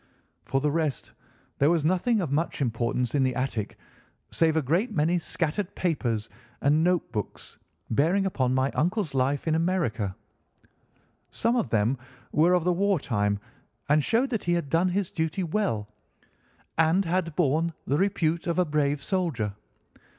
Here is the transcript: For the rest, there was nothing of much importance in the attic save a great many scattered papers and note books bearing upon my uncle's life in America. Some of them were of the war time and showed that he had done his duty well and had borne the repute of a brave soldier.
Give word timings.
For 0.45 0.61
the 0.61 0.71
rest, 0.71 1.11
there 1.59 1.69
was 1.69 1.85
nothing 1.85 2.21
of 2.21 2.31
much 2.31 2.59
importance 2.59 3.13
in 3.13 3.21
the 3.21 3.35
attic 3.35 3.77
save 4.31 4.57
a 4.57 4.61
great 4.63 4.91
many 4.91 5.19
scattered 5.19 5.75
papers 5.75 6.27
and 6.61 6.83
note 6.83 7.11
books 7.11 7.59
bearing 7.91 8.25
upon 8.25 8.51
my 8.55 8.71
uncle's 8.71 9.13
life 9.13 9.47
in 9.47 9.53
America. 9.53 10.15
Some 11.29 11.55
of 11.55 11.69
them 11.69 11.99
were 12.31 12.53
of 12.53 12.63
the 12.63 12.73
war 12.73 12.99
time 12.99 13.37
and 13.89 14.03
showed 14.03 14.31
that 14.31 14.45
he 14.45 14.53
had 14.53 14.69
done 14.69 14.89
his 14.89 15.11
duty 15.11 15.43
well 15.43 15.87
and 16.79 17.05
had 17.05 17.35
borne 17.35 17.71
the 17.85 17.99
repute 17.99 18.47
of 18.47 18.57
a 18.57 18.65
brave 18.65 19.03
soldier. 19.03 19.53